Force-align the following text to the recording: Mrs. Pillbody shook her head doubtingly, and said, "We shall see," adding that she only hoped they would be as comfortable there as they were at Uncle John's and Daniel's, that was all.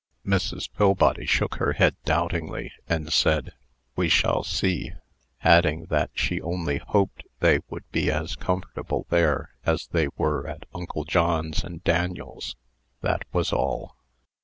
Mrs. 0.25 0.67
Pillbody 0.75 1.27
shook 1.27 1.57
her 1.57 1.73
head 1.73 1.95
doubtingly, 2.05 2.71
and 2.89 3.13
said, 3.13 3.53
"We 3.95 4.09
shall 4.09 4.43
see," 4.43 4.93
adding 5.43 5.85
that 5.91 6.09
she 6.15 6.41
only 6.41 6.79
hoped 6.79 7.21
they 7.39 7.59
would 7.69 7.83
be 7.91 8.09
as 8.09 8.35
comfortable 8.35 9.05
there 9.11 9.51
as 9.63 9.85
they 9.89 10.07
were 10.17 10.47
at 10.47 10.65
Uncle 10.73 11.03
John's 11.05 11.63
and 11.63 11.83
Daniel's, 11.83 12.55
that 13.01 13.25
was 13.31 13.53
all. 13.53 13.95